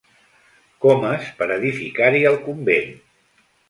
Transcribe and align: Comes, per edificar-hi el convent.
Comes, 0.85 1.29
per 1.43 1.51
edificar-hi 1.59 2.27
el 2.35 2.43
convent. 2.51 2.95